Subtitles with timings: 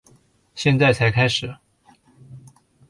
[0.55, 1.55] 现在才开始